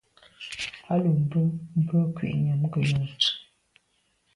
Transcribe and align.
A 0.91 0.93
lo 1.01 1.11
be 1.29 1.41
be 1.87 1.99
kwinyàm 2.15 2.61
ke 2.71 2.79
yon 2.87 3.01
nse’e. 3.09 3.29